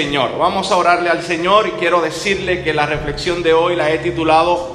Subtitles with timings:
[0.00, 0.38] Señor.
[0.38, 3.98] Vamos a orarle al Señor y quiero decirle que la reflexión de hoy la he
[3.98, 4.74] titulado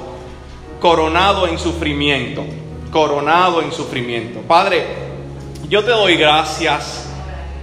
[0.78, 2.44] Coronado en sufrimiento.
[2.92, 4.38] Coronado en sufrimiento.
[4.42, 4.86] Padre,
[5.68, 7.08] yo te doy gracias.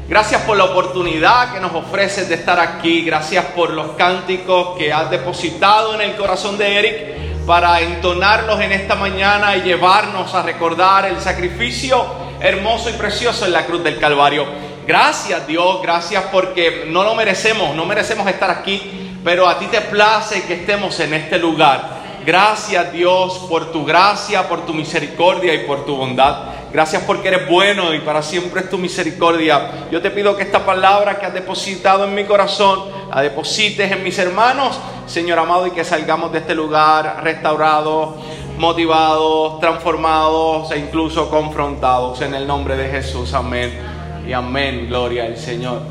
[0.10, 3.06] Gracias por la oportunidad que nos ofreces de estar aquí.
[3.06, 8.74] Gracias por los cánticos que has depositado en el corazón de Eric para entonarlos en
[8.74, 12.04] esta mañana y llevarnos a recordar el sacrificio
[12.42, 14.73] hermoso y precioso en la cruz del Calvario.
[14.86, 19.80] Gracias Dios, gracias porque no lo merecemos, no merecemos estar aquí, pero a ti te
[19.80, 22.04] place que estemos en este lugar.
[22.26, 26.50] Gracias Dios por tu gracia, por tu misericordia y por tu bondad.
[26.74, 29.88] Gracias porque eres bueno y para siempre es tu misericordia.
[29.90, 34.04] Yo te pido que esta palabra que has depositado en mi corazón, la deposites en
[34.04, 38.16] mis hermanos, Señor amado, y que salgamos de este lugar restaurados,
[38.58, 42.22] motivados, transformados e incluso confrontados.
[42.22, 43.93] En el nombre de Jesús, amén
[44.28, 45.82] y amén, gloria al Señor.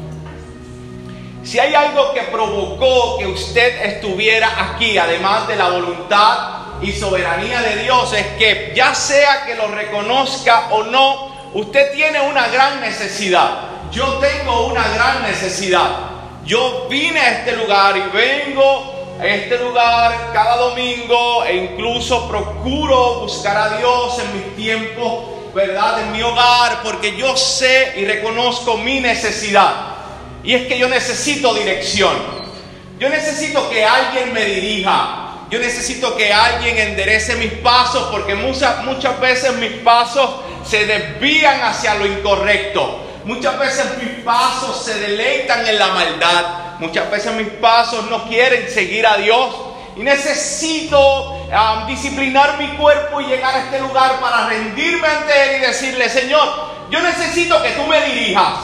[1.44, 6.38] Si hay algo que provocó que usted estuviera aquí, además de la voluntad
[6.80, 12.20] y soberanía de Dios, es que ya sea que lo reconozca o no, usted tiene
[12.20, 13.90] una gran necesidad.
[13.90, 15.90] Yo tengo una gran necesidad.
[16.44, 23.20] Yo vine a este lugar y vengo a este lugar cada domingo e incluso procuro
[23.20, 26.02] buscar a Dios en mis tiempos ¿verdad?
[26.02, 29.74] En mi hogar, porque yo sé y reconozco mi necesidad.
[30.44, 32.14] Y es que yo necesito dirección.
[32.98, 35.18] Yo necesito que alguien me dirija.
[35.50, 40.30] Yo necesito que alguien enderece mis pasos, porque muchas, muchas veces mis pasos
[40.66, 43.04] se desvían hacia lo incorrecto.
[43.24, 46.44] Muchas veces mis pasos se deleitan en la maldad.
[46.78, 49.54] Muchas veces mis pasos no quieren seguir a Dios.
[49.96, 51.46] Y necesito
[51.86, 56.48] disciplinar mi cuerpo y llegar a este lugar para rendirme ante Él y decirle, Señor,
[56.90, 58.54] yo necesito que tú me dirijas.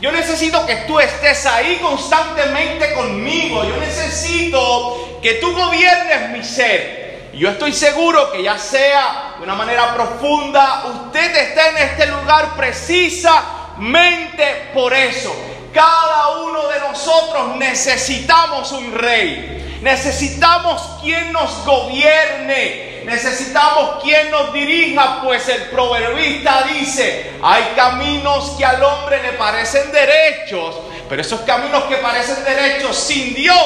[0.00, 3.64] Yo necesito que tú estés ahí constantemente conmigo.
[3.64, 7.30] Yo necesito que tú gobiernes mi ser.
[7.34, 12.56] Yo estoy seguro que ya sea de una manera profunda, usted está en este lugar
[12.56, 15.32] precisamente por eso.
[15.72, 19.78] Cada uno de nosotros necesitamos un rey.
[19.82, 22.88] Necesitamos quien nos gobierne.
[23.04, 29.90] Necesitamos quien nos dirija, pues el proverbista dice, hay caminos que al hombre le parecen
[29.90, 30.74] derechos,
[31.08, 33.56] pero esos caminos que parecen derechos sin Dios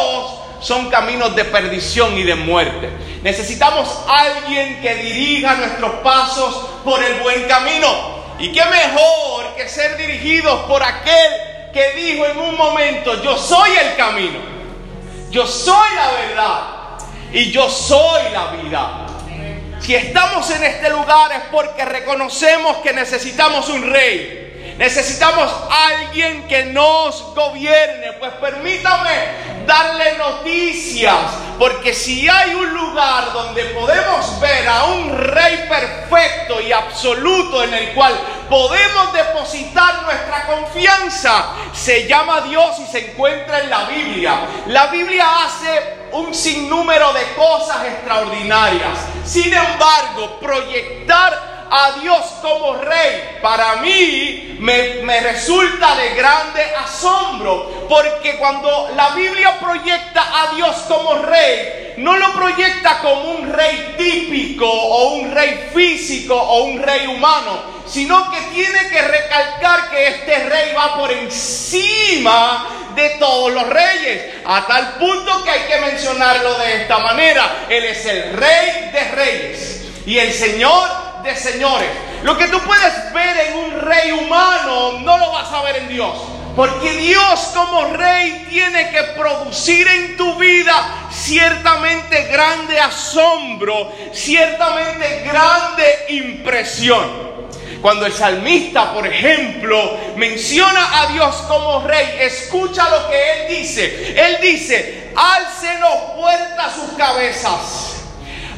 [0.61, 2.89] son caminos de perdición y de muerte.
[3.23, 8.23] Necesitamos alguien que dirija nuestros pasos por el buen camino.
[8.39, 13.71] Y qué mejor que ser dirigidos por aquel que dijo en un momento, yo soy
[13.71, 14.39] el camino.
[15.31, 16.61] Yo soy la verdad
[17.33, 19.07] y yo soy la vida.
[19.81, 24.42] Si estamos en este lugar es porque reconocemos que necesitamos un rey.
[24.79, 28.13] Necesitamos alguien que nos gobierne.
[28.15, 29.11] Pues permítame
[29.67, 31.17] darle noticias.
[31.59, 37.75] Porque si hay un lugar donde podemos ver a un rey perfecto y absoluto en
[37.75, 38.19] el cual
[38.49, 44.41] podemos depositar nuestra confianza, se llama Dios y se encuentra en la Biblia.
[44.67, 48.99] La Biblia hace un sinnúmero de cosas extraordinarias.
[49.25, 58.37] Sin embargo, proyectar a Dios como rey, para mí me, resulta de grande asombro, porque
[58.37, 64.67] cuando la Biblia proyecta a Dios como rey, no lo proyecta como un rey típico
[64.71, 70.45] o un rey físico o un rey humano, sino que tiene que recalcar que este
[70.51, 76.53] rey va por encima de todos los reyes, a tal punto que hay que mencionarlo
[76.59, 77.65] de esta manera.
[77.71, 81.89] Él es el rey de reyes y el Señor de señores.
[82.23, 85.89] Lo que tú puedes ver en un rey humano, no lo vas a ver en
[85.89, 86.17] Dios.
[86.55, 96.05] Porque Dios como rey tiene que producir en tu vida ciertamente grande asombro, ciertamente grande
[96.11, 97.33] impresión.
[97.81, 104.15] Cuando el salmista, por ejemplo, menciona a Dios como rey, escucha lo que él dice.
[104.17, 107.92] Él dice, alcenos puertas sus cabezas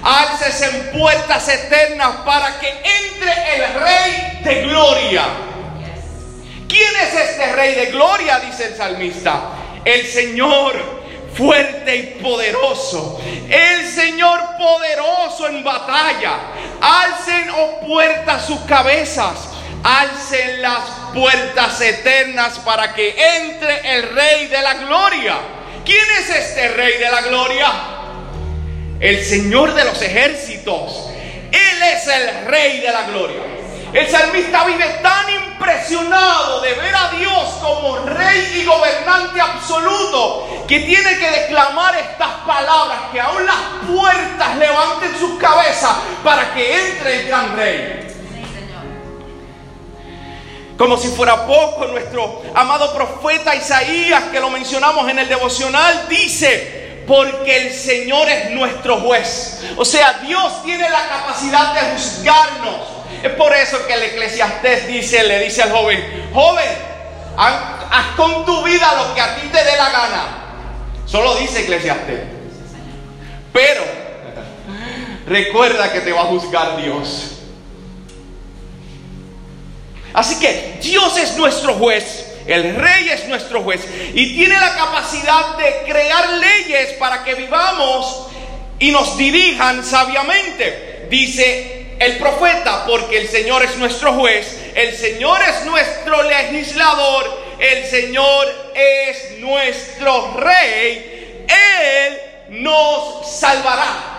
[0.04, 5.24] alces en puertas eternas para que entre el Rey de Gloria.
[6.68, 8.40] ¿Quién es este Rey de Gloria?
[8.40, 9.40] Dice el salmista.
[9.84, 10.74] El Señor
[11.34, 13.20] fuerte y poderoso.
[13.48, 16.38] El Señor poderoso en batalla.
[16.80, 19.48] Alcen, oh puertas, sus cabezas.
[19.82, 20.80] Alcen las
[21.14, 25.36] puertas eternas para que entre el Rey de la Gloria.
[25.84, 27.72] ¿Quién es este Rey de la Gloria?
[29.00, 31.10] El Señor de los ejércitos.
[31.52, 33.42] Él es el Rey de la gloria.
[33.92, 40.80] El salmista vive tan impresionado de ver a Dios como rey y gobernante absoluto que
[40.80, 43.54] tiene que declamar estas palabras, que aún las
[43.88, 45.92] puertas levanten sus cabezas
[46.24, 48.00] para que entre el gran rey.
[50.76, 56.83] Como si fuera poco, nuestro amado profeta Isaías, que lo mencionamos en el devocional, dice,
[57.06, 59.62] porque el Señor es nuestro juez.
[59.76, 62.80] O sea, Dios tiene la capacidad de juzgarnos.
[63.22, 66.68] Es por eso que el eclesiastés dice, le dice al joven, joven,
[67.36, 70.26] haz con tu vida lo que a ti te dé la gana.
[71.06, 72.20] Solo dice eclesiastés.
[73.52, 73.82] Pero
[75.26, 77.30] recuerda que te va a juzgar Dios.
[80.12, 83.80] Así que Dios es nuestro juez, el rey es nuestro juez
[84.12, 88.28] y tiene la capacidad de crear leyes para que vivamos
[88.78, 91.06] y nos dirijan sabiamente.
[91.08, 97.84] Dice el profeta, porque el Señor es nuestro juez, el Señor es nuestro legislador, el
[97.86, 102.20] Señor es nuestro rey, Él
[102.62, 104.13] nos salvará.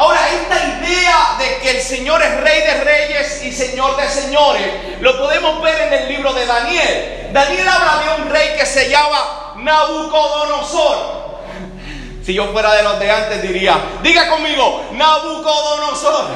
[0.00, 4.66] Ahora, esta idea de que el Señor es rey de reyes y señor de señores,
[5.02, 7.28] lo podemos ver en el libro de Daniel.
[7.34, 11.36] Daniel habla de un rey que se llama Nabucodonosor.
[12.24, 16.24] Si yo fuera de los de antes diría, diga conmigo, Nabucodonosor.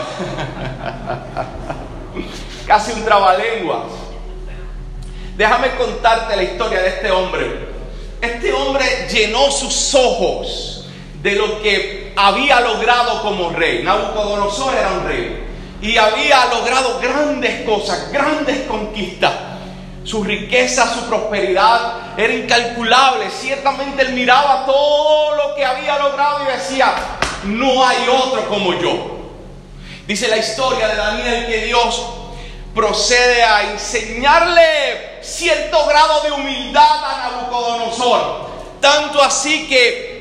[2.67, 3.87] Casi un trabalenguas.
[5.39, 7.67] Déjame contarte la historia de este hombre.
[8.21, 10.85] Este hombre llenó sus ojos
[11.23, 13.83] de lo que había logrado como rey.
[13.83, 15.45] Nabucodonosor era un rey
[15.81, 19.33] y había logrado grandes cosas, grandes conquistas.
[20.05, 23.31] Su riqueza, su prosperidad era incalculable.
[23.31, 26.95] Ciertamente él miraba todo lo que había logrado y decía,
[27.45, 29.15] no hay otro como yo.
[30.07, 32.03] Dice la historia de Daniel que Dios
[32.75, 38.51] procede a enseñarle cierto grado de humildad a Nabucodonosor.
[38.81, 40.14] Tanto así que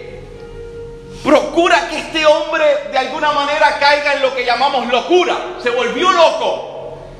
[1.23, 5.37] procura que este hombre de alguna manera caiga en lo que llamamos locura.
[5.61, 6.69] Se volvió loco.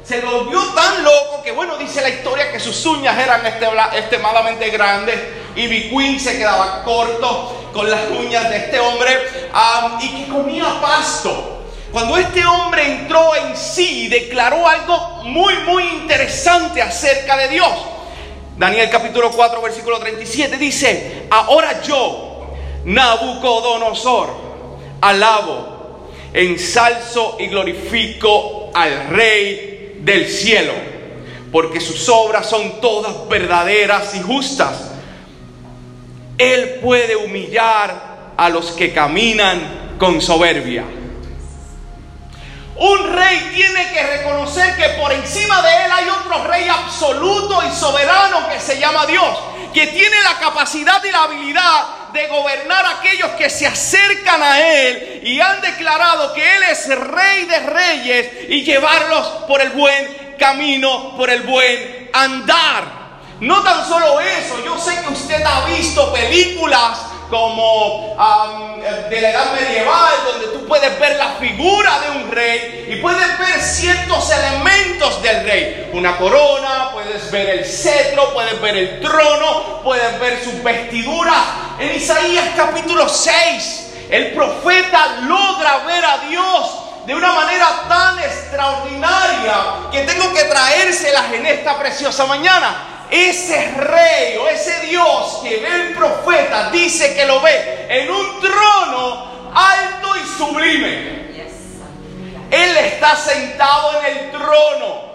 [0.03, 5.17] Se volvió tan loco que, bueno, dice la historia que sus uñas eran extremadamente grandes
[5.55, 9.17] y Biquín se quedaba corto con las uñas de este hombre
[10.01, 11.61] y que comía pasto.
[11.93, 17.71] Cuando este hombre entró en sí, declaró algo muy, muy interesante acerca de Dios.
[18.57, 22.32] Daniel capítulo 4, versículo 37 dice, ahora yo,
[22.85, 24.29] Nabucodonosor,
[25.01, 30.73] alabo, ensalzo y glorifico al Rey del cielo,
[31.51, 34.91] porque sus obras son todas verdaderas y justas.
[36.37, 40.83] Él puede humillar a los que caminan con soberbia.
[42.75, 47.71] Un rey tiene que reconocer que por encima de él hay otro rey absoluto y
[47.71, 49.37] soberano que se llama Dios,
[49.73, 54.59] que tiene la capacidad y la habilidad de gobernar a aquellos que se acercan a
[54.59, 60.35] Él y han declarado que Él es rey de reyes y llevarlos por el buen
[60.37, 63.03] camino, por el buen andar.
[63.39, 66.99] No tan solo eso, yo sé que usted ha visto películas
[67.33, 68.15] como
[69.09, 73.39] de la edad medieval, donde tú puedes ver la figura de un rey y puedes
[73.39, 75.89] ver ciertos elementos del rey.
[75.93, 81.43] Una corona, puedes ver el cetro, puedes ver el trono, puedes ver sus vestiduras.
[81.79, 89.55] En Isaías capítulo 6, el profeta logra ver a Dios de una manera tan extraordinaria
[89.91, 95.69] que tengo que traérselas en esta preciosa mañana ese rey o ese Dios que ve
[95.69, 101.23] el profeta dice que lo ve en un trono alto y sublime.
[102.49, 105.13] Él está sentado en el trono.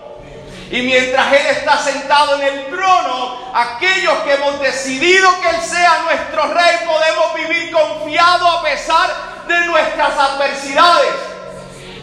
[0.71, 6.03] Y mientras Él está sentado en el trono, aquellos que hemos decidido que Él sea
[6.03, 9.11] nuestro rey podemos vivir confiados a pesar
[9.47, 11.15] de nuestras adversidades.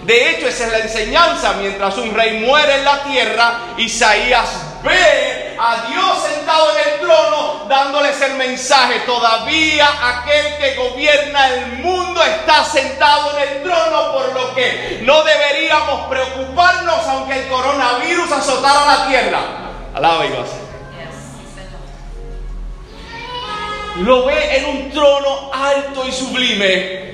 [0.03, 1.53] De hecho, esa es la enseñanza.
[1.53, 4.49] Mientras un rey muere en la tierra, Isaías
[4.83, 8.99] ve a Dios sentado en el trono dándoles el mensaje.
[8.99, 15.23] Todavía aquel que gobierna el mundo está sentado en el trono, por lo que no
[15.23, 19.39] deberíamos preocuparnos aunque el coronavirus azotara la tierra.
[19.95, 20.29] Alaba y
[24.03, 27.05] Lo ve en un trono alto y sublime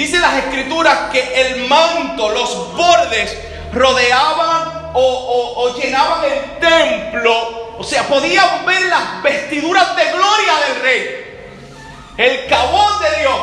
[0.00, 3.36] Dice las escrituras que el manto, los bordes
[3.72, 7.76] rodeaban o, llenaban el templo.
[7.78, 11.20] O sea, podían ver las vestiduras de gloria del rey.
[12.16, 13.40] El cabón de Dios.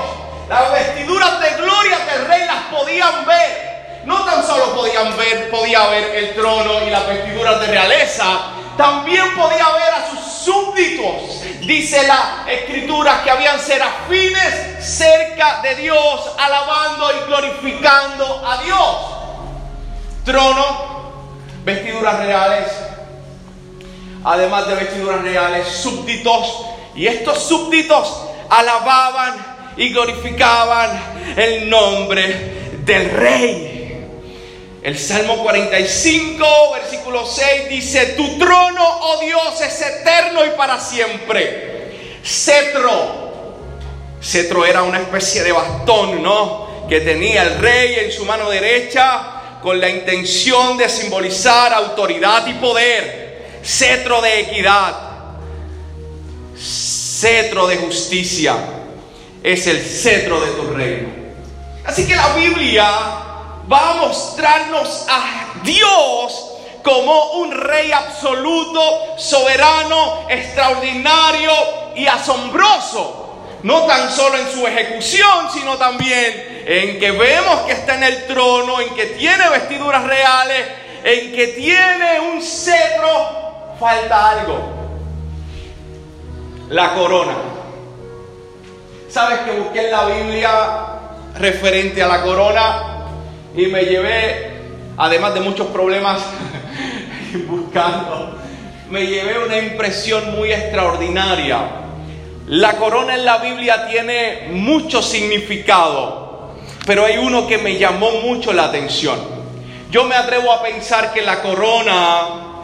[0.50, 4.04] Las vestiduras de gloria del rey las podían ver.
[4.06, 9.36] no tan solo podían ver, podía ver el trono y las vestiduras de realeza, también
[9.36, 11.42] podía ver a sus súbditos.
[11.66, 19.17] Dice la escritura que habían serafines cerca de Dios, alabando y glorificando a Dios.
[20.28, 21.14] Trono,
[21.64, 22.68] vestiduras reales,
[24.26, 26.66] además de vestiduras reales, súbditos.
[26.96, 28.14] Y estos súbditos
[28.50, 31.02] alababan y glorificaban
[31.38, 34.06] el nombre del rey.
[34.84, 42.20] El Salmo 45, versículo 6 dice, tu trono, oh Dios, es eterno y para siempre.
[42.22, 43.28] Cetro.
[44.22, 46.86] Cetro era una especie de bastón, ¿no?
[46.90, 52.54] Que tenía el rey en su mano derecha con la intención de simbolizar autoridad y
[52.56, 53.60] poder.
[53.64, 54.96] Cetro de equidad.
[56.58, 58.56] Cetro de justicia.
[59.44, 61.10] Es el cetro de tu reino.
[61.86, 62.90] Así que la Biblia
[63.72, 71.52] va a mostrarnos a Dios como un rey absoluto, soberano, extraordinario
[71.96, 73.27] y asombroso.
[73.64, 78.26] No tan solo en su ejecución, sino también en que vemos que está en el
[78.28, 80.68] trono, en que tiene vestiduras reales,
[81.04, 83.76] en que tiene un cetro.
[83.80, 84.60] Falta algo.
[86.70, 87.36] La corona.
[89.10, 90.52] ¿Sabes que busqué en la Biblia
[91.36, 92.98] referente a la corona?
[93.58, 94.52] y me llevé,
[94.98, 96.22] además de muchos problemas
[97.48, 98.38] buscando,
[98.90, 101.87] me llevé una impresión muy extraordinaria.
[102.48, 106.54] La corona en la Biblia tiene mucho significado,
[106.86, 109.20] pero hay uno que me llamó mucho la atención.
[109.92, 112.64] Yo me atrevo a pensar que la corona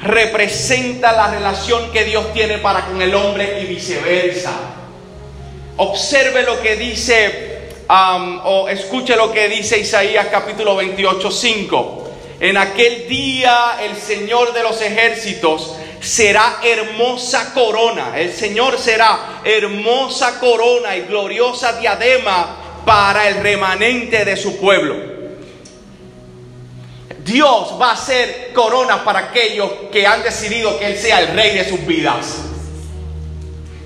[0.00, 4.52] representa la relación que Dios tiene para con el hombre y viceversa.
[5.76, 12.10] Observe lo que dice o escuche lo que dice Isaías capítulo 28, 5.
[12.40, 18.18] En aquel día el Señor de los ejércitos será hermosa corona.
[18.18, 24.96] El Señor será hermosa corona y gloriosa diadema para el remanente de su pueblo.
[27.24, 31.56] Dios va a ser corona para aquellos que han decidido que Él sea el rey
[31.56, 32.42] de sus vidas.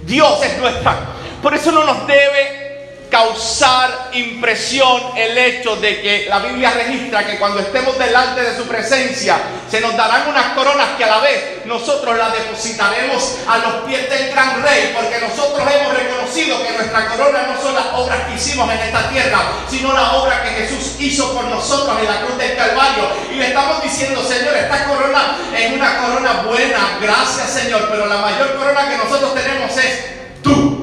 [0.04, 1.14] Dios es nuestra.
[1.40, 2.67] Por eso no nos debe
[3.10, 8.66] causar impresión el hecho de que la Biblia registra que cuando estemos delante de su
[8.66, 9.38] presencia
[9.70, 14.08] se nos darán unas coronas que a la vez nosotros las depositaremos a los pies
[14.10, 18.34] del gran rey porque nosotros hemos reconocido que nuestra corona no son las obras que
[18.34, 19.38] hicimos en esta tierra
[19.68, 23.08] sino la obra que Jesús hizo por nosotros en la cruz del Calvario.
[23.30, 28.18] Y le estamos diciendo Señor esta corona es una corona buena gracias Señor pero la
[28.18, 30.04] mayor corona que nosotros tenemos es
[30.42, 30.77] tú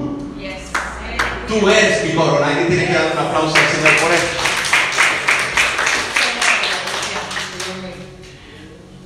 [1.47, 2.47] Tú eres mi corona.
[2.47, 4.25] Alguien tiene que dar un aplauso al Señor por eso.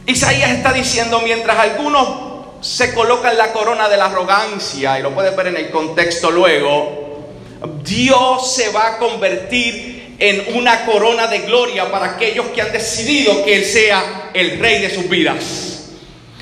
[0.05, 2.29] Isaías está diciendo, mientras algunos
[2.61, 7.29] se colocan la corona de la arrogancia, y lo puedes ver en el contexto luego,
[7.83, 13.43] Dios se va a convertir en una corona de gloria para aquellos que han decidido
[13.45, 15.91] que Él sea el rey de sus vidas.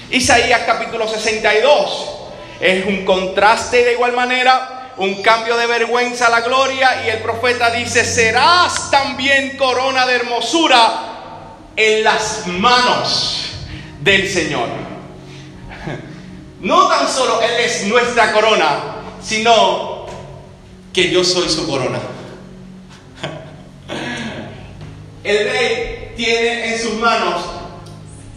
[0.09, 2.09] Isaías capítulo 62
[2.61, 7.19] es un contraste de igual manera un cambio de vergüenza a la gloria y el
[7.19, 13.51] profeta dice, serás también corona de hermosura en las manos
[14.01, 14.67] del Señor.
[16.59, 20.07] No tan solo Él es nuestra corona, sino
[20.91, 21.99] que yo soy su corona.
[25.23, 27.43] El rey tiene en sus manos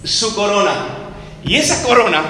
[0.04, 0.84] su corona.
[1.42, 2.22] Y esa corona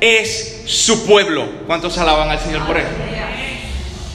[0.00, 1.46] es su pueblo.
[1.66, 3.05] ¿Cuántos alaban al Señor por eso?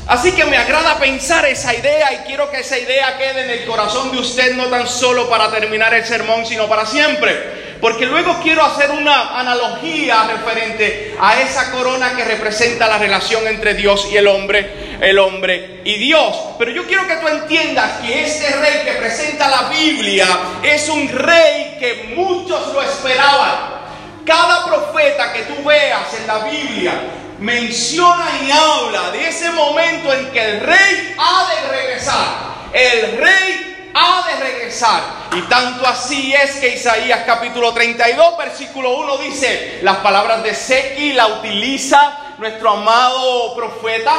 [0.08, 3.65] Así que me agrada pensar esa idea y quiero que esa idea quede en el
[3.65, 7.62] corazón de usted no tan solo para terminar el sermón, sino para siempre.
[7.79, 13.74] Porque luego quiero hacer una analogía referente a esa corona que representa la relación entre
[13.74, 16.36] Dios y el hombre, el hombre y Dios.
[16.60, 20.27] Pero yo quiero que tú entiendas que este rey que presenta la Biblia
[20.62, 23.81] es un rey que muchos lo esperaban.
[24.25, 26.93] Cada profeta que tú veas en la Biblia
[27.41, 32.27] menciona y habla de ese momento en que el rey ha de regresar.
[32.71, 35.01] El rey ha de regresar.
[35.36, 41.13] Y tanto así es que Isaías capítulo 32, versículo 1 dice, las palabras de Sequi
[41.13, 44.13] la utiliza nuestro amado profeta.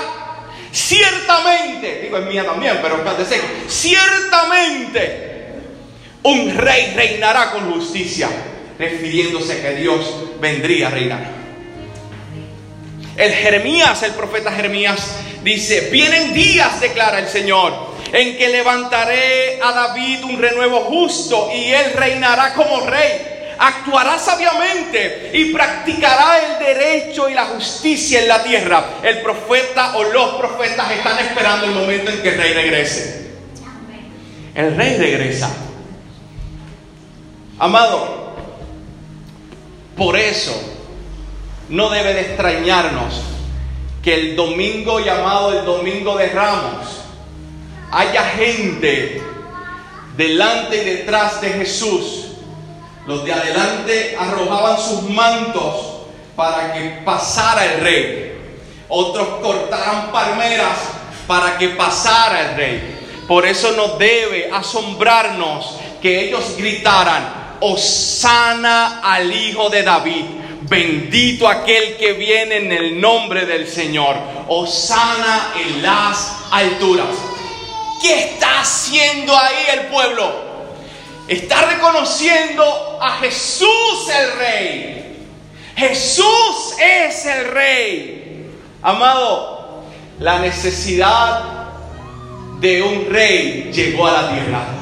[0.72, 5.30] Ciertamente, digo es mía también, pero de Sequi, ciertamente
[6.24, 8.28] un rey reinará con justicia
[8.78, 11.41] refiriéndose que Dios vendría a reinar.
[13.16, 19.72] El Jeremías, el profeta Jeremías, dice, vienen días, declara el Señor, en que levantaré a
[19.72, 23.54] David un renuevo justo y él reinará como rey.
[23.58, 28.84] Actuará sabiamente y practicará el derecho y la justicia en la tierra.
[29.02, 33.30] El profeta o los profetas están esperando el momento en que el rey regrese.
[34.54, 35.50] El rey regresa.
[37.58, 38.34] Amado,
[39.96, 40.81] por eso
[41.72, 43.22] no debe de extrañarnos
[44.02, 47.00] que el domingo llamado el Domingo de Ramos
[47.90, 49.22] haya gente
[50.14, 52.26] delante y detrás de Jesús.
[53.06, 56.02] Los de adelante arrojaban sus mantos
[56.36, 58.32] para que pasara el rey.
[58.88, 60.76] Otros cortaban palmeras
[61.26, 62.98] para que pasara el rey.
[63.26, 70.41] Por eso no debe asombrarnos que ellos gritaran, Osana al Hijo de David.
[70.68, 74.16] Bendito aquel que viene en el nombre del Señor.
[74.48, 77.08] Osana en las alturas.
[78.00, 80.52] ¿Qué está haciendo ahí el pueblo?
[81.28, 85.26] Está reconociendo a Jesús el Rey.
[85.76, 88.50] Jesús es el Rey.
[88.82, 89.84] Amado,
[90.18, 91.42] la necesidad
[92.60, 94.81] de un rey llegó a la tierra.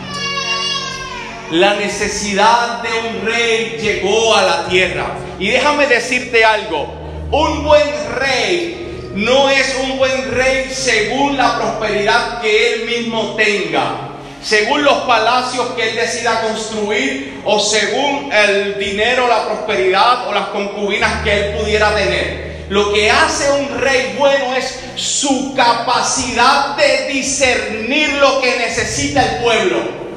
[1.50, 5.16] La necesidad de un rey llegó a la tierra.
[5.38, 6.94] Y déjame decirte algo,
[7.32, 14.10] un buen rey no es un buen rey según la prosperidad que él mismo tenga,
[14.40, 20.48] según los palacios que él decida construir o según el dinero, la prosperidad o las
[20.48, 22.50] concubinas que él pudiera tener.
[22.68, 29.42] Lo que hace un rey bueno es su capacidad de discernir lo que necesita el
[29.42, 30.09] pueblo.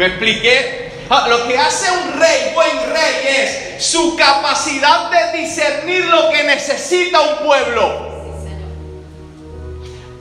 [0.00, 0.88] ¿Me expliqué?
[1.10, 6.42] Ah, lo que hace un rey, buen rey, es su capacidad de discernir lo que
[6.42, 8.08] necesita un pueblo.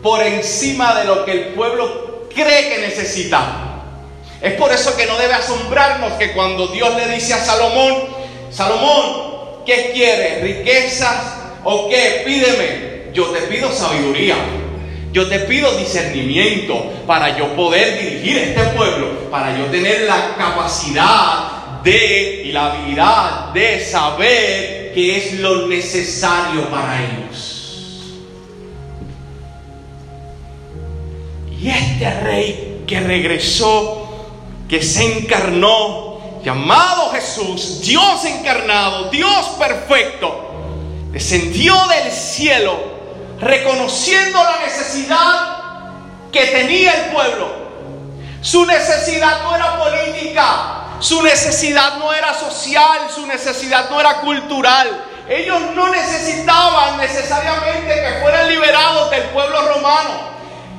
[0.03, 3.41] Por encima de lo que el pueblo cree que necesita.
[4.41, 8.03] Es por eso que no debe asombrarnos que cuando Dios le dice a Salomón,
[8.51, 9.29] Salomón,
[9.65, 10.41] ¿Qué quieres?
[10.41, 12.23] ¿Riquezas o qué?
[12.25, 13.13] Pídeme.
[13.13, 14.35] Yo te pido sabiduría.
[15.11, 21.81] Yo te pido discernimiento para yo poder dirigir este pueblo, para yo tener la capacidad
[21.83, 28.19] de y la habilidad de saber qué es lo necesario para ellos.
[31.59, 34.07] Y este rey que regresó,
[34.67, 40.51] que se encarnó, llamado Jesús, Dios encarnado, Dios perfecto,
[41.11, 42.98] descendió del cielo
[43.41, 45.57] reconociendo la necesidad
[46.31, 47.69] que tenía el pueblo.
[48.41, 55.05] Su necesidad no era política, su necesidad no era social, su necesidad no era cultural.
[55.27, 60.29] Ellos no necesitaban necesariamente que fueran liberados del pueblo romano.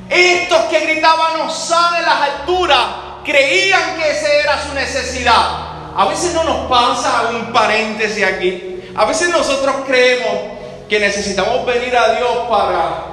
[0.09, 2.85] Estos que gritaban Osana en las alturas
[3.23, 5.71] creían que esa era su necesidad.
[5.95, 8.81] A veces no nos pasa un paréntesis aquí.
[8.95, 10.60] A veces nosotros creemos
[10.91, 13.05] que necesitamos venir a Dios para,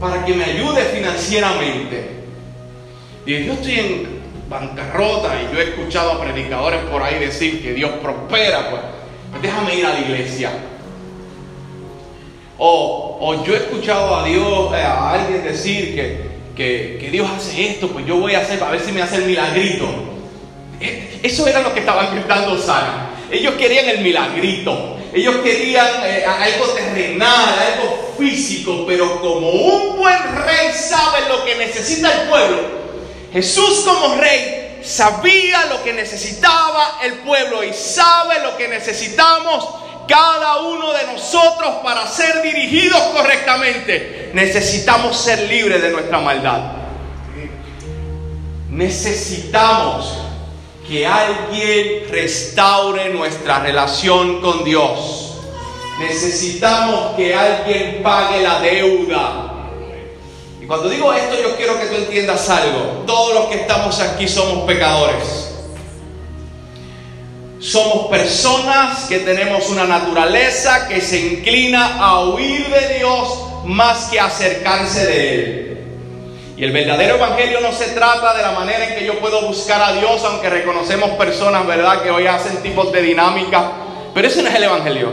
[0.00, 2.10] para que me ayude financieramente.
[3.24, 4.08] Y yo estoy en
[4.50, 8.82] bancarrota y yo he escuchado a predicadores por ahí decir que Dios prospera, pues,
[9.30, 10.50] pues déjame ir a la iglesia.
[12.58, 17.68] O, o, yo he escuchado a Dios, eh, a alguien decir que, que, Dios hace
[17.68, 19.86] esto, pues yo voy a hacer, a ver si me hace el milagrito.
[20.80, 23.10] Eh, eso era lo que estaban gritando Sara.
[23.30, 24.95] Ellos querían el milagrito.
[25.16, 31.54] Ellos querían eh, algo terrenal, algo físico, pero como un buen rey sabe lo que
[31.54, 32.58] necesita el pueblo,
[33.32, 39.66] Jesús como rey sabía lo que necesitaba el pueblo y sabe lo que necesitamos
[40.06, 46.72] cada uno de nosotros para ser dirigidos correctamente, necesitamos ser libres de nuestra maldad.
[48.70, 50.25] Necesitamos
[50.88, 55.34] que alguien restaure nuestra relación con Dios.
[55.98, 59.70] Necesitamos que alguien pague la deuda.
[60.60, 63.04] Y cuando digo esto yo quiero que tú entiendas algo.
[63.06, 65.54] Todos los que estamos aquí somos pecadores.
[67.58, 74.20] Somos personas que tenemos una naturaleza que se inclina a huir de Dios más que
[74.20, 75.65] a acercarse de Él.
[76.56, 79.82] Y el verdadero evangelio no se trata de la manera en que yo puedo buscar
[79.82, 83.72] a Dios, aunque reconocemos personas, ¿verdad?, que hoy hacen tipos de dinámica.
[84.14, 85.10] Pero ese no es el evangelio.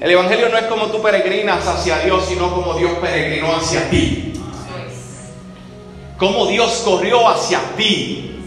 [0.00, 4.32] El evangelio no es como tú peregrinas hacia Dios, sino como Dios peregrinó hacia ti.
[6.18, 8.40] Como Dios corrió hacia ti.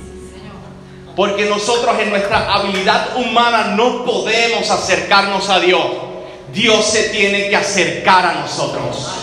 [1.15, 5.85] Porque nosotros en nuestra habilidad humana no podemos acercarnos a Dios.
[6.51, 9.13] Dios se tiene que acercar a nosotros.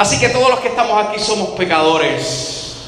[0.00, 2.86] Así que todos los que estamos aquí somos pecadores.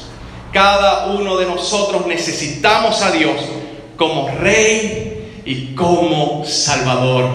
[0.51, 3.35] Cada uno de nosotros necesitamos a Dios
[3.97, 7.29] como Rey y como Salvador.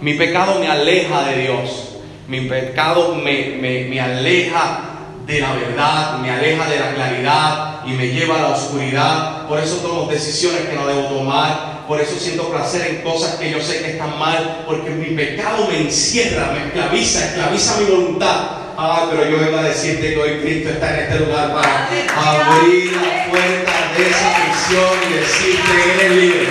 [0.00, 1.98] Mi pecado me aleja de Dios.
[2.26, 4.80] Mi pecado me, me, aleja
[5.24, 9.46] de la verdad, me aleja de la claridad y me lleva a la oscuridad.
[9.46, 11.84] Por eso tomo decisiones que no debo tomar.
[11.86, 14.64] Por eso siento placer en cosas que yo sé que están mal.
[14.66, 18.65] Porque mi pecado me encierra, me esclaviza, esclaviza mi voluntad.
[18.78, 22.92] Ah, pero yo vengo a decirte que hoy Cristo está en este lugar para abrir
[22.92, 26.48] la puerta de esa prisión y decirte que eres libre.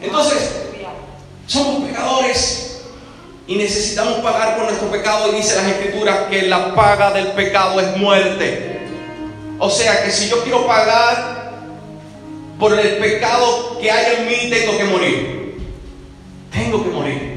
[0.00, 0.50] Entonces,
[1.48, 2.82] somos pecadores
[3.48, 5.32] y necesitamos pagar por nuestro pecado.
[5.32, 8.80] Y dice las escrituras que la paga del pecado es muerte.
[9.58, 11.50] O sea que si yo quiero pagar
[12.60, 15.58] por el pecado que hay en mí, tengo que morir.
[16.52, 17.35] Tengo que morir.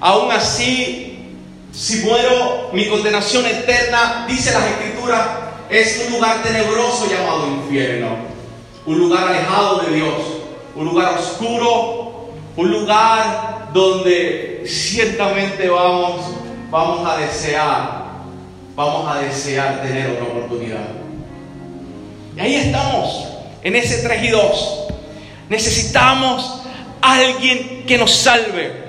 [0.00, 1.36] Aún así,
[1.72, 5.26] si muero, mi condenación eterna, dice las escrituras,
[5.70, 8.16] es un lugar tenebroso llamado infierno.
[8.86, 10.14] Un lugar alejado de Dios.
[10.74, 16.20] Un lugar oscuro, un lugar donde ciertamente vamos,
[16.70, 18.04] vamos a desear,
[18.74, 20.88] vamos a desear tener otra oportunidad.
[22.36, 23.26] Y ahí estamos,
[23.62, 24.78] en ese 3 y 2.
[25.48, 26.62] Necesitamos
[27.00, 28.87] alguien que nos salve.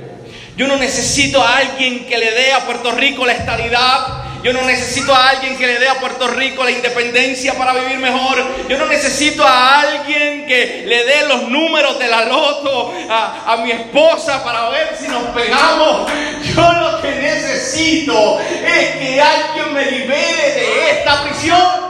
[0.60, 4.62] Yo no necesito a alguien que le dé a Puerto Rico la estabilidad yo no
[4.62, 8.42] necesito a alguien que le dé a Puerto Rico la independencia para vivir mejor.
[8.70, 13.72] Yo no necesito a alguien que le dé los números de la loto a, mi
[13.72, 16.10] esposa para ver si nos pegamos.
[16.56, 21.90] Yo lo que necesito es que alguien me libere de esta prisión.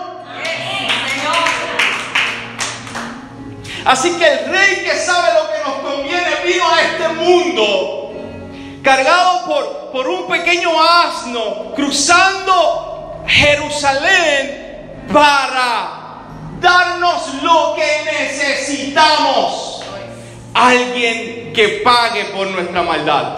[3.85, 5.18] Así que el rey que sabe
[8.89, 16.23] cargado por, por un pequeño asno, cruzando Jerusalén para
[16.59, 19.83] darnos lo que necesitamos.
[20.55, 23.37] Alguien que pague por nuestra maldad.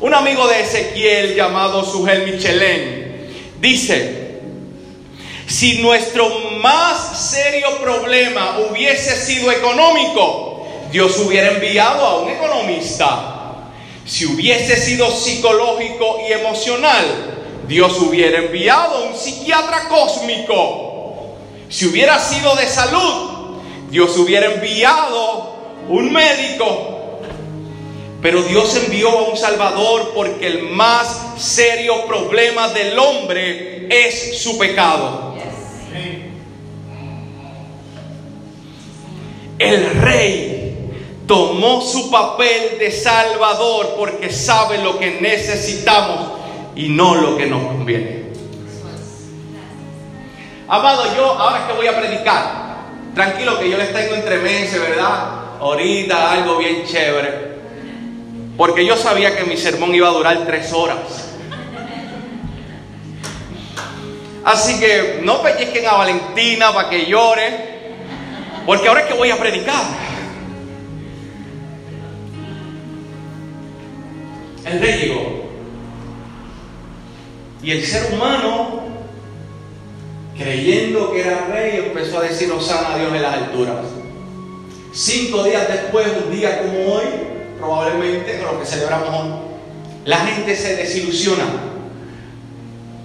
[0.00, 4.38] Un amigo de Ezequiel llamado Sugel Michelén dice,
[5.48, 6.28] si nuestro
[6.60, 13.35] más serio problema hubiese sido económico, Dios hubiera enviado a un economista
[14.06, 17.04] si hubiese sido psicológico y emocional,
[17.66, 21.34] Dios hubiera enviado un psiquiatra cósmico.
[21.68, 23.58] Si hubiera sido de salud,
[23.90, 25.56] Dios hubiera enviado
[25.88, 27.20] un médico.
[28.22, 34.56] Pero Dios envió a un Salvador porque el más serio problema del hombre es su
[34.56, 35.34] pecado.
[39.58, 40.55] El rey
[41.26, 46.30] tomó su papel de salvador porque sabe lo que necesitamos
[46.74, 48.26] y no lo que nos conviene.
[50.68, 52.76] Amado, yo ahora que voy a predicar,
[53.14, 55.60] tranquilo que yo les tengo entre meses, ¿verdad?
[55.60, 57.56] Ahorita algo bien chévere.
[58.56, 60.98] Porque yo sabía que mi sermón iba a durar tres horas.
[64.44, 67.76] Así que no pellizquen a Valentina para que llore.
[68.64, 70.05] Porque ahora es que voy a predicar.
[74.66, 75.46] El rey llegó.
[77.62, 78.80] Y el ser humano,
[80.36, 83.76] creyendo que era rey, empezó a decir Osana a Dios en las alturas.
[84.92, 87.04] Cinco días después, un día como hoy,
[87.58, 89.30] probablemente, lo que celebramos hoy,
[90.04, 91.44] la gente se desilusiona.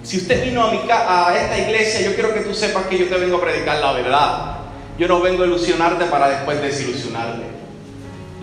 [0.02, 3.36] Si usted vino a esta iglesia, yo quiero que tú sepas que yo te vengo
[3.36, 4.56] a predicar la verdad.
[4.98, 7.51] Yo no vengo a ilusionarte para después desilusionarte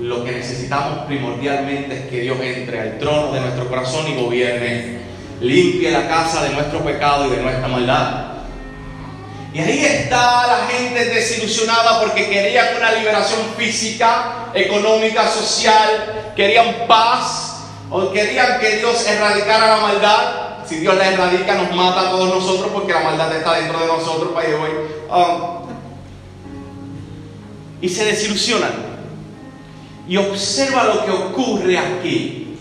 [0.02, 5.00] lo que necesitamos primordialmente es que Dios entre al trono de nuestro corazón y gobierne,
[5.42, 8.26] limpie la casa de nuestro pecado y de nuestra maldad.
[9.54, 17.64] Y ahí está la gente desilusionada porque querían una liberación física, económica, social, querían paz
[17.90, 20.66] o querían que Dios erradicara la maldad.
[20.68, 23.88] Si Dios la erradica, nos mata a todos nosotros porque la maldad está dentro de
[23.88, 24.34] nosotros.
[24.36, 24.46] By
[25.10, 25.60] um,
[27.82, 28.89] y se desilusionan.
[30.10, 32.58] Y observa lo que ocurre aquí.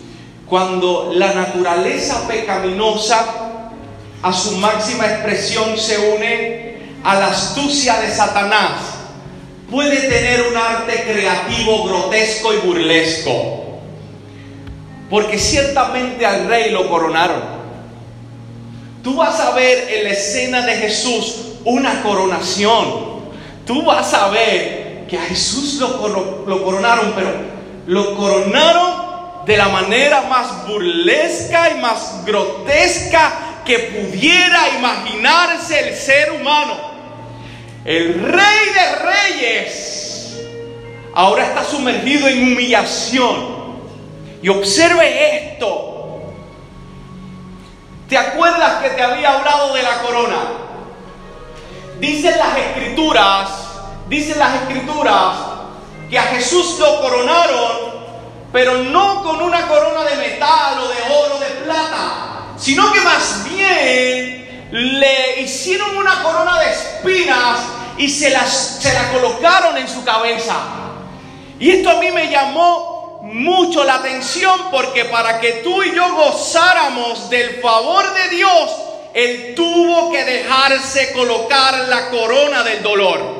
[0.47, 3.25] Cuando la naturaleza pecaminosa
[4.23, 8.81] a su máxima expresión se une a la astucia de Satanás,
[9.71, 13.81] puede tener un arte creativo, grotesco y burlesco.
[15.09, 17.43] Porque ciertamente al rey lo coronaron.
[19.03, 23.19] Tú vas a ver en la escena de Jesús una coronación.
[23.65, 24.78] Tú vas a ver
[25.09, 25.99] que a Jesús lo,
[26.65, 27.31] coronaron, pero
[27.87, 33.33] lo coronaron de la manera más burlesca y más grotesca
[33.65, 36.77] que pudiera imaginarse el ser humano.
[37.87, 40.37] El rey de reyes
[41.15, 43.57] ahora está sumergido en humillación.
[44.43, 46.35] Y observe esto.
[48.09, 50.39] ¿Te acuerdas que te había hablado de la corona?
[51.99, 53.68] Dicen las escrituras,
[54.09, 55.37] dicen las escrituras
[56.09, 57.99] que a Jesús lo coronaron,
[58.53, 63.45] pero no con una corona de metal o de oro, de plata, sino que más
[63.45, 67.59] bien le hicieron una corona de espinas
[67.99, 70.55] y se, las, se la colocaron en su cabeza.
[71.59, 76.15] Y esto a mí me llamó mucho la atención porque para que tú y yo
[76.15, 78.71] gozáramos del favor de Dios,
[79.13, 83.38] Él tuvo que dejarse colocar la corona del dolor.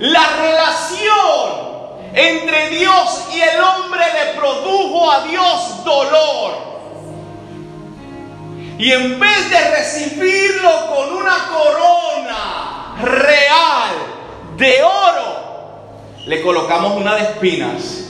[0.00, 1.70] La relación
[2.14, 6.70] entre Dios y el hombre le produjo a Dios dolor.
[8.78, 13.94] Y en vez de recibirlo con una corona real
[14.56, 15.80] de oro,
[16.24, 18.06] le colocamos una de espinas.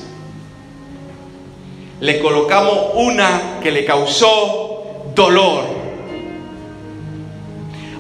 [1.99, 5.65] Le colocamos una que le causó dolor.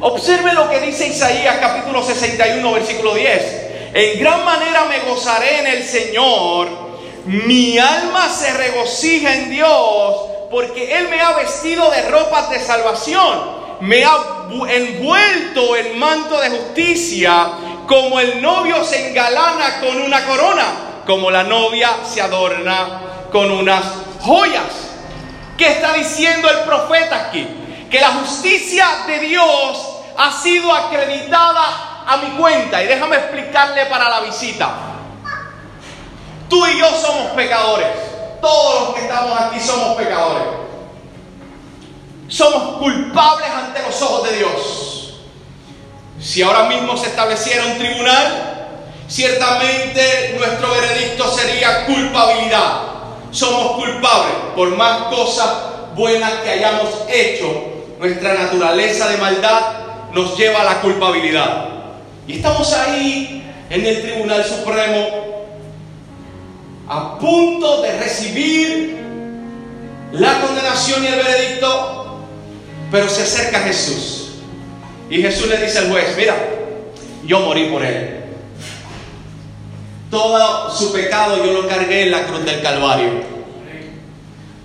[0.00, 3.69] Observe lo que dice Isaías capítulo 61, versículo 10.
[3.92, 6.68] En gran manera me gozaré en el Señor.
[7.24, 10.16] Mi alma se regocija en Dios
[10.50, 13.40] porque Él me ha vestido de ropas de salvación,
[13.80, 14.16] me ha
[14.68, 17.50] envuelto en manto de justicia,
[17.86, 20.66] como el novio se engalana con una corona,
[21.06, 23.00] como la novia se adorna
[23.30, 23.84] con unas
[24.20, 24.90] joyas.
[25.56, 27.46] ¿Qué está diciendo el profeta aquí?
[27.90, 32.82] Que la justicia de Dios ha sido acreditada a mi cuenta.
[32.82, 34.70] Y déjame explicarle para la visita.
[36.48, 37.88] Tú y yo somos pecadores.
[38.40, 40.42] Todos los que estamos aquí somos pecadores.
[42.28, 45.14] Somos culpables ante los ojos de Dios.
[46.20, 48.68] Si ahora mismo se estableciera un tribunal,
[49.08, 52.82] ciertamente nuestro veredicto sería culpabilidad.
[53.30, 55.50] Somos culpables por más cosas
[55.94, 57.46] buenas que hayamos hecho.
[57.98, 59.60] Nuestra naturaleza de maldad
[60.12, 61.79] nos lleva a la culpabilidad.
[62.26, 65.06] Y estamos ahí en el Tribunal Supremo
[66.88, 68.98] a punto de recibir
[70.12, 72.20] la condenación y el veredicto,
[72.90, 74.32] pero se acerca Jesús.
[75.08, 76.36] Y Jesús le dice al juez, mira,
[77.24, 78.24] yo morí por él.
[80.10, 83.39] Todo su pecado yo lo cargué en la cruz del Calvario.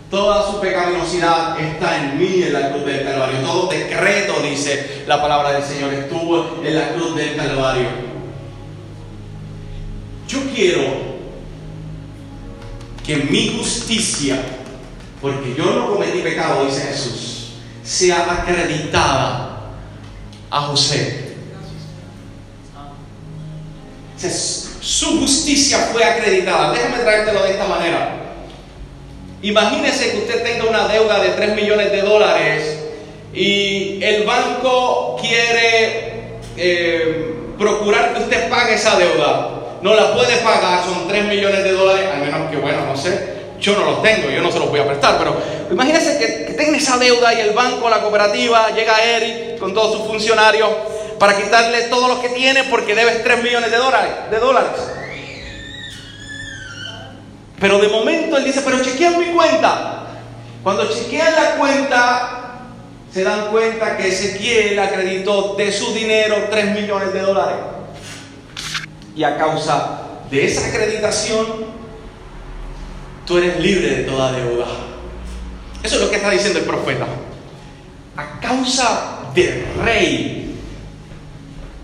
[0.09, 3.39] Toda su pecaminosidad está en mí en la cruz del Calvario.
[3.39, 7.87] Todo decreto, dice la palabra del Señor, estuvo en la cruz del Calvario.
[10.27, 10.83] Yo quiero
[13.05, 14.39] que mi justicia,
[15.21, 19.71] porque yo no cometí pecado, dice Jesús, sea acreditada
[20.49, 21.35] a José.
[24.81, 26.71] Su justicia fue acreditada.
[26.71, 28.24] Déjame traértelo de esta manera.
[29.45, 32.79] Imagínese que usted tenga una deuda de 3 millones de dólares
[33.31, 39.51] y el banco quiere eh, procurar que usted pague esa deuda
[39.83, 43.35] no la puede pagar, son 3 millones de dólares, al menos que, bueno, no sé,
[43.59, 45.37] yo no los tengo, yo no se los voy a prestar, pero
[45.69, 49.95] imagínense que, que tenga esa deuda y el banco, la cooperativa, llega Eric con todos
[49.95, 50.69] sus funcionarios
[51.19, 54.71] para quitarle todo lo que tiene porque debes 3 millones de dólares, de dólares.
[57.59, 60.07] Pero de momento él dice, pero chequean mi cuenta.
[60.63, 62.35] Cuando chequean la cuenta,
[63.13, 67.57] se dan cuenta que Ezequiel acreditó de su dinero 3 millones de dólares
[69.15, 71.45] y a causa de esa acreditación,
[73.25, 74.65] tú eres libre de toda deuda.
[75.81, 77.05] Eso es lo que está diciendo el profeta.
[78.17, 80.57] A causa del rey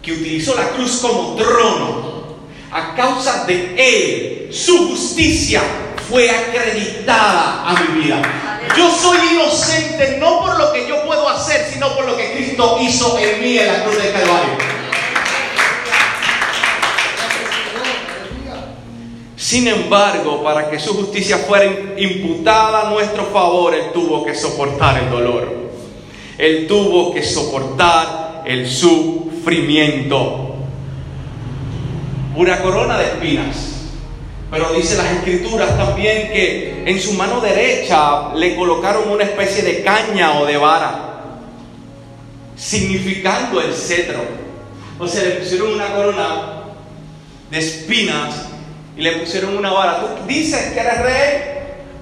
[0.02, 2.21] que utilizó la cruz como trono,
[2.72, 5.62] a causa de él, su justicia
[6.10, 8.22] fue acreditada a mi vida.
[8.78, 12.78] Yo soy inocente no por lo que yo puedo hacer, sino por lo que Cristo
[12.82, 14.58] hizo en mí en la cruz del Calvario.
[19.36, 21.66] Sin embargo, para que su justicia fuera
[21.98, 25.72] imputada a nuestro favor, Él tuvo que soportar el dolor.
[26.38, 30.51] Él tuvo que soportar el sufrimiento.
[32.36, 33.56] Una corona de espinas.
[34.50, 39.82] Pero dice las escrituras también que en su mano derecha le colocaron una especie de
[39.82, 41.22] caña o de vara,
[42.58, 44.20] significando el cetro.
[45.00, 46.64] O sea, le pusieron una corona
[47.50, 48.48] de espinas
[48.98, 50.02] y le pusieron una vara.
[50.02, 51.52] Tú dices que eres rey,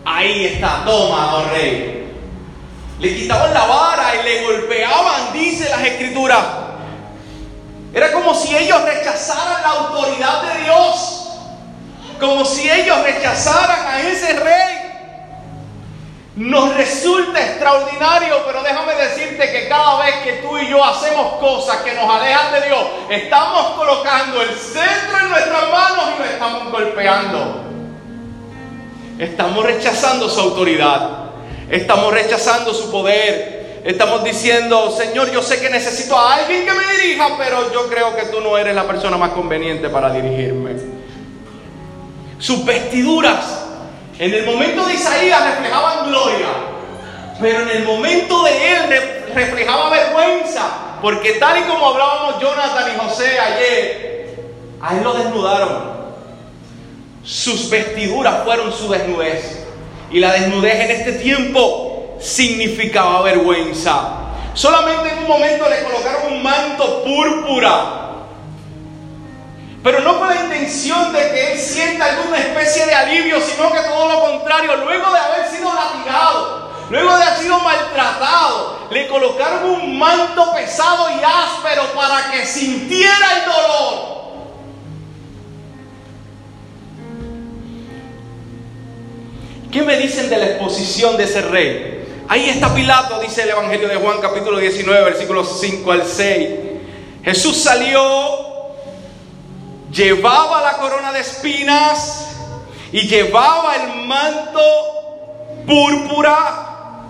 [0.06, 2.08] Ahí está, toma, oh rey.
[3.00, 6.44] Le quitaban la vara y le golpeaban, dice las escrituras.
[7.94, 11.28] Era como si ellos rechazaran la autoridad de Dios.
[12.20, 14.80] Como si ellos rechazaran a ese rey.
[16.36, 21.78] Nos resulta extraordinario, pero déjame decirte que cada vez que tú y yo hacemos cosas
[21.78, 26.72] que nos alejan de Dios, estamos colocando el centro en nuestras manos y nos estamos
[26.72, 27.64] golpeando.
[29.20, 31.10] Estamos rechazando su autoridad.
[31.70, 33.59] Estamos rechazando su poder.
[33.84, 38.16] Estamos diciendo, Señor, yo sé que necesito a alguien que me dirija, pero yo creo
[38.16, 40.76] que tú no eres la persona más conveniente para dirigirme.
[42.38, 43.66] Sus vestiduras
[44.18, 46.48] en el momento de Isaías reflejaban gloria,
[47.40, 48.82] pero en el momento de él
[49.34, 54.36] reflejaba vergüenza, porque tal y como hablábamos Jonathan y José ayer,
[54.82, 56.00] a él lo desnudaron.
[57.24, 59.66] Sus vestiduras fueron su desnudez.
[60.12, 61.89] Y la desnudez en este tiempo
[62.20, 64.20] significaba vergüenza.
[64.54, 68.00] Solamente en un momento le colocaron un manto púrpura.
[69.82, 73.80] Pero no con la intención de que él sienta alguna especie de alivio, sino que
[73.80, 79.70] todo lo contrario, luego de haber sido latigado, luego de haber sido maltratado, le colocaron
[79.70, 84.20] un manto pesado y áspero para que sintiera el dolor.
[89.72, 91.99] ¿Qué me dicen de la exposición de ese rey?
[92.32, 96.50] Ahí está Pilato, dice el Evangelio de Juan capítulo 19, versículos 5 al 6.
[97.24, 98.00] Jesús salió,
[99.92, 102.28] llevaba la corona de espinas
[102.92, 104.62] y llevaba el manto
[105.66, 107.08] púrpura.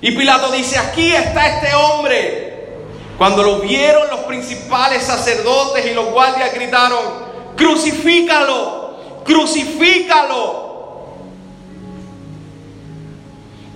[0.00, 2.66] Y Pilato dice, aquí está este hombre.
[3.18, 6.98] Cuando lo vieron los principales sacerdotes y los guardias gritaron,
[7.56, 10.65] crucifícalo, crucifícalo.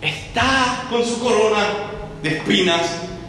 [0.00, 1.66] Está con su corona
[2.22, 2.80] de espinas,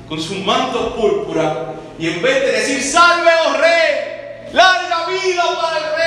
[0.08, 5.78] con su manto púrpura, y en vez de decir, salve, oh rey, larga vida para
[5.78, 6.02] el rey,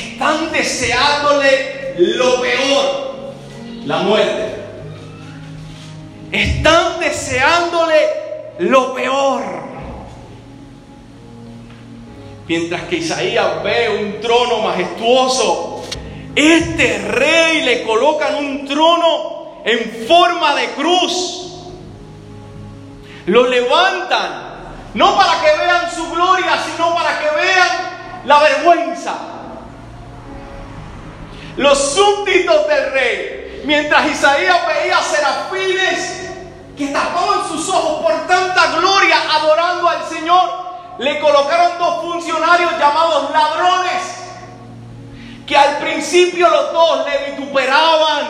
[0.00, 3.34] están deseándole lo peor,
[3.84, 4.54] la muerte.
[6.32, 8.08] Están deseándole
[8.60, 9.42] lo peor.
[12.46, 15.69] Mientras que Isaías ve un trono majestuoso
[16.34, 21.46] este rey le colocan un trono en forma de cruz.
[23.26, 27.68] Lo levantan, no para que vean su gloria, sino para que vean
[28.26, 29.14] la vergüenza.
[31.56, 36.30] Los súbditos del rey, mientras Isaías veía serafines
[36.76, 43.30] que tapaban sus ojos por tanta gloria adorando al Señor, le colocaron dos funcionarios llamados
[43.30, 44.19] ladrones
[45.50, 48.24] que al principio los dos le vituperaban,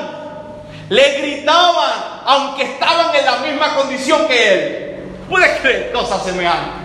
[0.89, 4.97] le gritaban, aunque estaban en la misma condición que él.
[5.29, 6.81] ¿Puede creer cosas semejantes?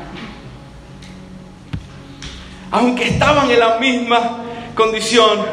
[2.70, 4.40] Aunque estaban en la misma
[4.76, 5.46] condición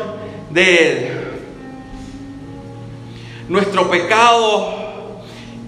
[0.50, 1.38] de él.
[3.46, 5.22] Nuestro pecado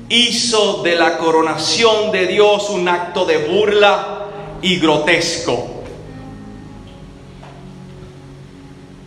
[0.09, 4.27] hizo de la coronación de Dios un acto de burla
[4.61, 5.74] y grotesco.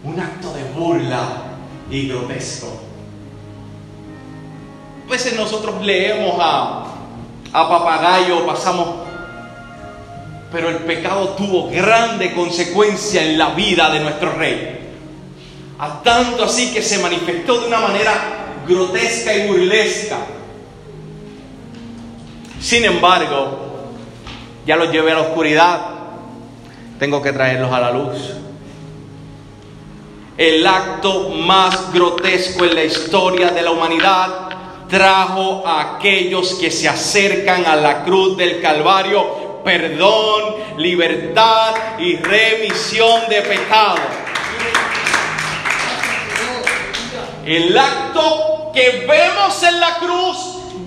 [0.08, 1.28] Un acto de burla
[1.91, 2.67] y grotesco.
[5.06, 6.86] A veces nosotros leemos a,
[7.54, 8.88] a papagayo, pasamos,
[10.52, 14.80] pero el pecado tuvo grande consecuencia en la vida de nuestro rey.
[15.80, 18.13] A tanto así que se manifestó de una manera
[18.67, 20.17] grotesca y burlesca.
[22.60, 23.60] Sin embargo,
[24.65, 25.82] ya los llevé a la oscuridad,
[26.98, 28.38] tengo que traerlos a la luz
[30.38, 34.50] el acto más grotesco en la historia de la humanidad,
[34.88, 43.28] trajo a aquellos que se acercan a la cruz del Calvario perdón, libertad y remisión
[43.28, 43.97] de pecado.
[47.45, 50.38] El acto que vemos en la cruz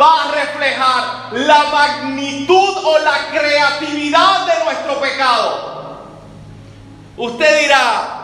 [0.01, 6.07] va a reflejar la magnitud o la creatividad de nuestro pecado.
[7.19, 8.20] Usted dirá,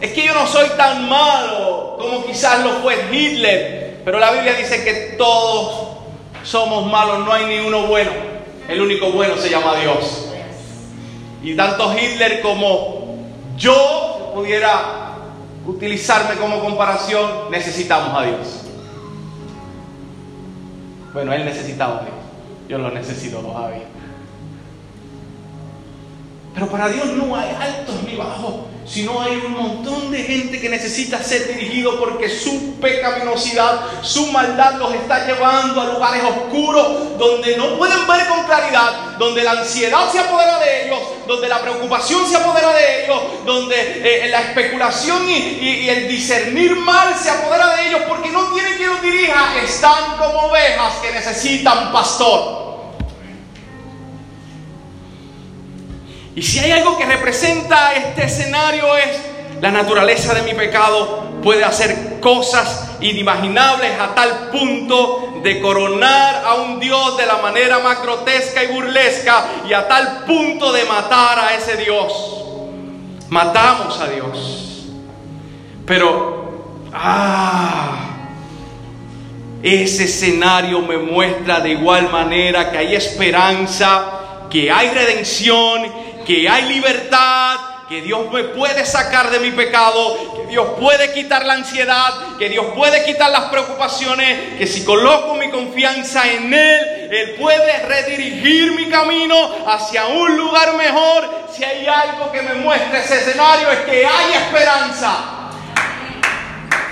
[0.00, 4.54] es que yo no soy tan malo como quizás lo fue Hitler, pero la Biblia
[4.54, 5.88] dice que todos
[6.42, 8.10] somos malos, no hay ni uno bueno.
[8.66, 10.28] El único bueno se llama Dios.
[11.42, 13.18] Y tanto Hitler como
[13.56, 15.16] yo pudiera
[15.66, 18.62] utilizarme como comparación, necesitamos a Dios.
[21.12, 22.14] Bueno, él necesitaba a Dios.
[22.68, 23.84] Yo lo necesito todavía.
[26.54, 30.68] Pero para Dios no hay altos ni bajos sino hay un montón de gente que
[30.68, 37.56] necesita ser dirigido porque su pecaminosidad, su maldad los está llevando a lugares oscuros donde
[37.56, 42.26] no pueden ver con claridad, donde la ansiedad se apodera de ellos, donde la preocupación
[42.26, 47.76] se apodera de ellos, donde eh, la especulación y, y el discernir mal se apodera
[47.76, 52.59] de ellos porque no tienen quien los dirija, están como ovejas que necesitan pastor.
[56.40, 59.10] Y si hay algo que representa este escenario es
[59.60, 66.54] la naturaleza de mi pecado puede hacer cosas inimaginables a tal punto de coronar a
[66.54, 71.40] un Dios de la manera más grotesca y burlesca y a tal punto de matar
[71.40, 72.10] a ese Dios.
[73.28, 74.86] Matamos a Dios.
[75.84, 78.16] Pero, ah,
[79.62, 86.62] ese escenario me muestra de igual manera que hay esperanza, que hay redención que hay
[86.62, 92.36] libertad, que Dios me puede sacar de mi pecado, que Dios puede quitar la ansiedad,
[92.38, 97.78] que Dios puede quitar las preocupaciones, que si coloco mi confianza en Él, Él puede
[97.86, 101.48] redirigir mi camino hacia un lugar mejor.
[101.52, 105.50] Si hay algo que me muestra ese escenario es que hay esperanza.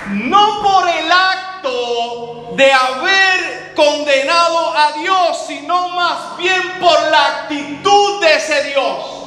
[0.09, 8.19] No por el acto de haber condenado a Dios, sino más bien por la actitud
[8.19, 9.18] de ese Dios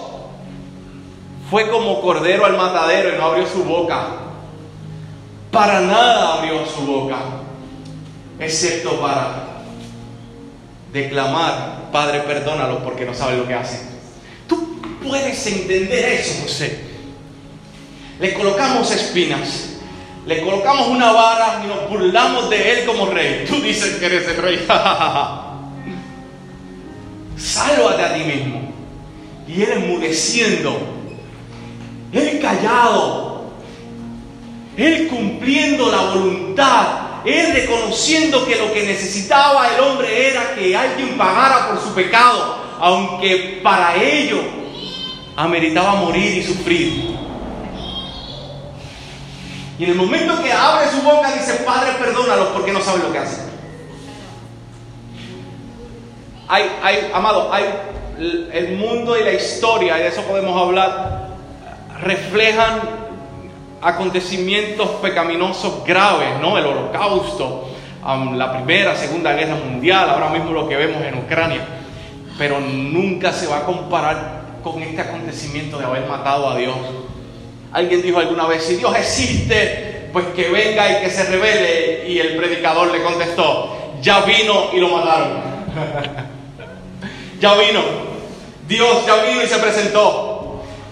[1.52, 4.06] fue como cordero al matadero y no abrió su boca.
[5.50, 7.18] Para nada abrió su boca,
[8.40, 9.64] excepto para
[10.94, 13.82] declamar, Padre, perdónalo porque no sabe lo que hace.
[14.48, 16.86] Tú puedes entender eso, José.
[18.18, 19.74] Le colocamos espinas,
[20.24, 23.44] le colocamos una vara y nos burlamos de él como rey.
[23.46, 24.66] Tú dices que eres el rey.
[27.36, 28.72] Sálvate a ti mismo.
[29.46, 31.01] Y él enmudeciendo
[32.12, 33.44] él callado,
[34.76, 36.86] Él cumpliendo la voluntad,
[37.24, 42.58] Él reconociendo que lo que necesitaba el hombre era que alguien pagara por su pecado,
[42.78, 44.40] aunque para ello
[45.36, 47.16] ameritaba morir y sufrir.
[49.78, 53.10] Y en el momento que abre su boca dice, Padre, perdónalo porque no sabe lo
[53.10, 53.40] que hace.
[56.46, 57.64] Hay, hay, amado, hay
[58.52, 61.11] el mundo y la historia, y de eso podemos hablar,
[62.02, 62.80] reflejan
[63.80, 66.58] acontecimientos pecaminosos graves, ¿no?
[66.58, 67.68] El holocausto,
[68.34, 71.60] la primera, segunda guerra mundial, ahora mismo lo que vemos en Ucrania,
[72.38, 76.76] pero nunca se va a comparar con este acontecimiento de haber matado a Dios.
[77.72, 82.18] Alguien dijo alguna vez, si Dios existe, pues que venga y que se revele, y
[82.18, 85.52] el predicador le contestó, ya vino y lo mataron.
[87.40, 87.80] ya vino,
[88.68, 90.31] Dios ya vino y se presentó.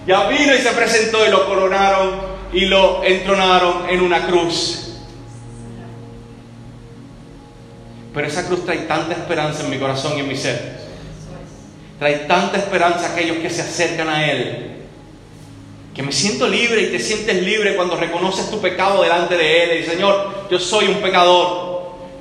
[0.07, 4.91] Ya vino y se presentó y lo coronaron y lo entronaron en una cruz.
[8.13, 10.81] Pero esa cruz trae tanta esperanza en mi corazón y en mi ser.
[11.99, 14.67] Trae tanta esperanza a aquellos que se acercan a Él.
[15.95, 19.81] Que me siento libre y te sientes libre cuando reconoces tu pecado delante de Él.
[19.81, 21.71] Y Señor, yo soy un pecador.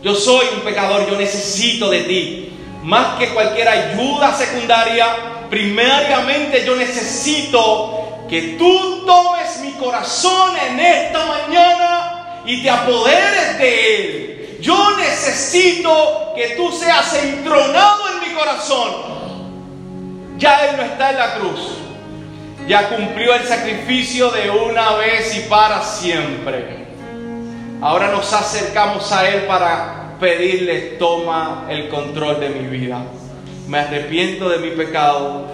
[0.03, 2.53] Yo soy un pecador, yo necesito de ti.
[2.83, 5.07] Más que cualquier ayuda secundaria,
[5.51, 13.97] primariamente yo necesito que tú tomes mi corazón en esta mañana y te apoderes de
[13.97, 14.59] él.
[14.61, 19.11] Yo necesito que tú seas entronado en mi corazón.
[20.39, 21.61] Ya Él no está en la cruz.
[22.69, 26.87] Ya cumplió el sacrificio de una vez y para siempre.
[27.81, 33.03] Ahora nos acercamos a Él para pedirle, toma el control de mi vida
[33.71, 35.45] me arrepiento de mi pecado,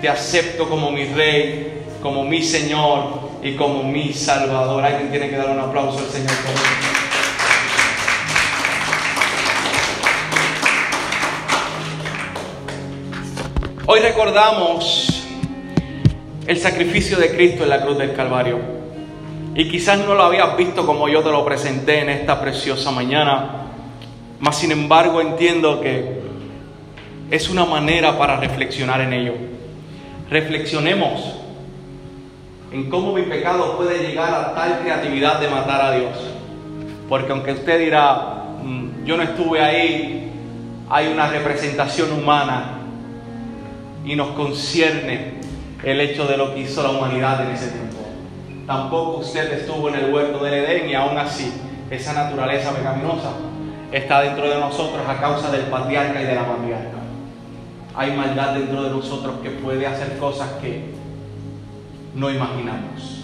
[0.00, 4.84] te acepto como mi rey, como mi Señor y como mi Salvador.
[4.84, 6.32] Alguien tiene que dar un aplauso al Señor.
[13.86, 15.22] Hoy recordamos
[16.48, 18.58] el sacrificio de Cristo en la cruz del Calvario.
[19.54, 23.68] Y quizás no lo habías visto como yo te lo presenté en esta preciosa mañana,
[24.40, 26.31] mas sin embargo entiendo que
[27.32, 29.32] es una manera para reflexionar en ello.
[30.28, 31.34] Reflexionemos
[32.70, 36.12] en cómo mi pecado puede llegar a tal creatividad de matar a Dios.
[37.08, 40.30] Porque aunque usted dirá, mm, yo no estuve ahí,
[40.90, 42.80] hay una representación humana
[44.04, 45.40] y nos concierne
[45.82, 47.96] el hecho de lo que hizo la humanidad en ese tiempo.
[48.66, 51.50] Tampoco usted estuvo en el huerto del Edén y aún así
[51.90, 53.30] esa naturaleza pecaminosa
[53.90, 57.01] está dentro de nosotros a causa del patriarca y de la matriarca
[57.94, 60.82] hay maldad dentro de nosotros que puede hacer cosas que
[62.14, 63.22] no imaginamos.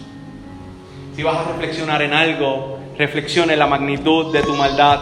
[1.17, 5.01] Si vas a reflexionar en algo, reflexiona en la magnitud de tu maldad,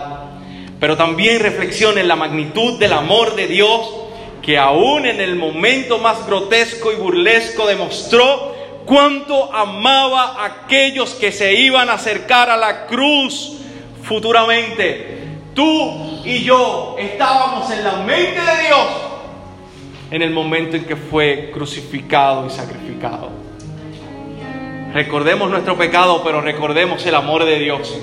[0.79, 3.95] pero también reflexiona en la magnitud del amor de Dios
[4.43, 8.55] que aún en el momento más grotesco y burlesco demostró
[8.85, 13.55] cuánto amaba a aquellos que se iban a acercar a la cruz
[14.05, 15.25] futuramente.
[15.55, 18.87] Tú y yo estábamos en la mente de Dios
[20.11, 23.31] en el momento en que fue crucificado y sacrificado.
[24.93, 28.01] Recordemos nuestro pecado, pero recordemos el amor de Dios.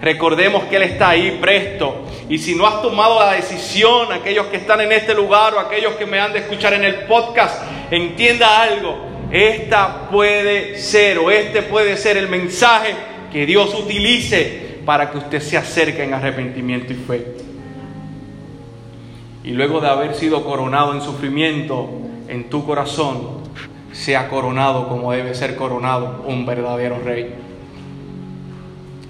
[0.00, 2.04] Recordemos que Él está ahí presto.
[2.28, 5.94] Y si no has tomado la decisión, aquellos que están en este lugar o aquellos
[5.94, 9.06] que me han de escuchar en el podcast, entienda algo.
[9.32, 12.94] Esta puede ser o este puede ser el mensaje
[13.32, 17.47] que Dios utilice para que usted se acerque en arrepentimiento y fe.
[19.48, 21.88] Y luego de haber sido coronado en sufrimiento
[22.28, 23.38] en tu corazón,
[23.92, 27.34] sea coronado como debe ser coronado un verdadero rey.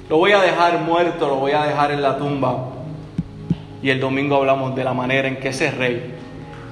[0.09, 2.69] Lo voy a dejar muerto, lo voy a dejar en la tumba.
[3.83, 6.15] Y el domingo hablamos de la manera en que ese rey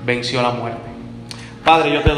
[0.05, 0.89] venció la muerte.
[1.65, 2.13] Padre, yo te